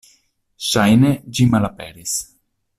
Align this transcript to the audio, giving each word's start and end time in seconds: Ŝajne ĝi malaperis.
Ŝajne 0.69 1.11
ĝi 1.39 1.47
malaperis. 1.53 2.19